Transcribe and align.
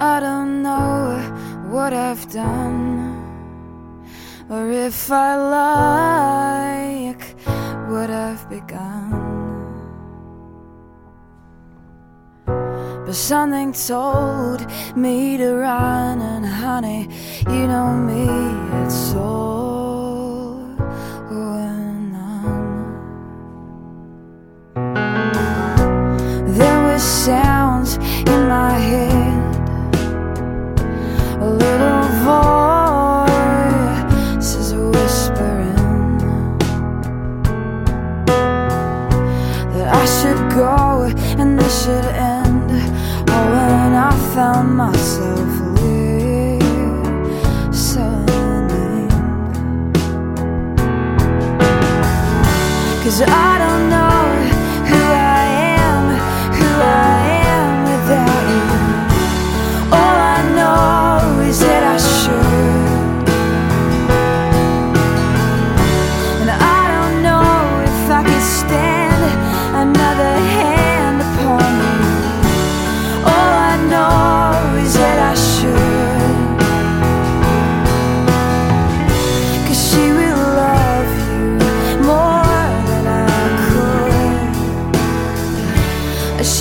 I 0.00 0.20
don't 0.20 0.62
know 0.62 1.18
what 1.70 1.92
I've 1.92 2.30
done 2.30 2.98
or 4.48 4.70
if 4.70 5.10
I 5.10 5.36
like 5.36 7.22
what 7.88 8.08
I've 8.08 8.48
begun. 8.48 9.10
But 12.46 13.14
something 13.14 13.72
told 13.72 14.66
me 14.94 15.36
to 15.38 15.54
run, 15.54 16.20
and 16.20 16.46
honey, 16.46 17.08
you 17.48 17.66
know 17.66 17.94
me, 17.96 18.28
it's 18.84 19.14
all 19.14 19.67
I 39.90 40.04
should 40.04 40.52
go 40.52 41.04
and 41.40 41.58
this 41.58 41.84
should 41.84 42.04
end. 42.04 42.70
Oh, 42.70 43.54
and 43.84 43.96
I 43.96 44.10
found 44.34 44.76
myself 44.76 45.67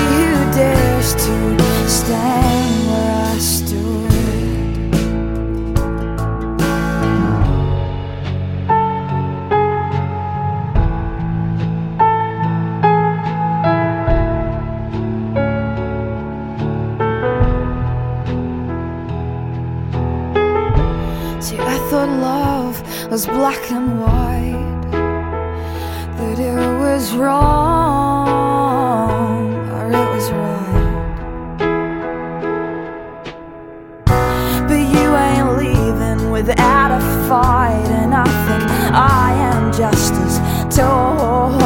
who 0.00 0.52
dares 0.52 1.14
to 1.14 1.34
stand 1.88 2.86
where 2.88 3.26
I. 3.26 3.38
See, 21.40 21.58
I 21.58 21.78
thought 21.88 22.10
love 22.20 23.10
was 23.10 23.26
black 23.26 23.72
and 23.72 23.98
white, 23.98 24.92
that 26.18 26.38
it 26.38 26.78
was 26.78 27.12
wrong 27.14 27.79
without 36.46 36.90
a 36.90 37.00
fight, 37.28 37.86
and 38.00 38.14
I 38.14 38.24
think 38.24 38.70
I 38.94 39.32
am 39.52 39.72
just 39.72 40.14
as 40.14 40.74
torn 40.74 41.59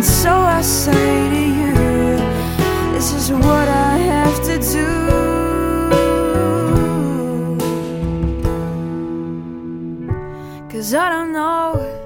and 0.00 0.04
so 0.04 0.30
I 0.30 0.62
say 0.62 1.28
to 1.34 1.42
you, 1.60 1.74
this 2.92 3.12
is 3.12 3.30
what 3.30 3.68
I 3.68 3.98
have 3.98 4.36
to 4.48 4.58
do. 4.58 4.88
Cause 10.70 10.94
I 10.94 11.10
don't 11.10 11.32
know 11.32 11.99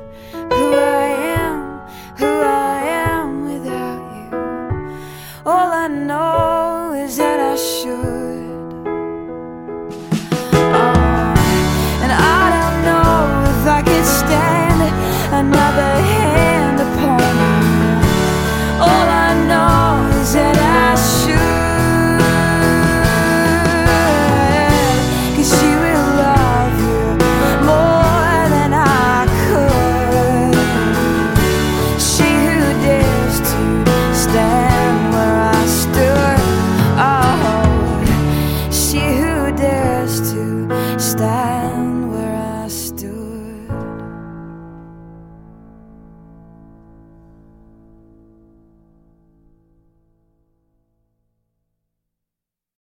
I 5.84 5.88
know 5.88 6.94
is 6.94 7.18
that 7.18 7.38
I 7.38 7.56
should. 7.56 8.23